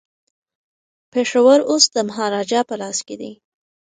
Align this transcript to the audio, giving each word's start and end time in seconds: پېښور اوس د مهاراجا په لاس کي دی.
پېښور 1.13 1.59
اوس 1.69 1.83
د 1.95 1.97
مهاراجا 2.09 2.61
په 2.69 2.75
لاس 2.81 2.97
کي 3.07 3.15
دی. 3.21 3.31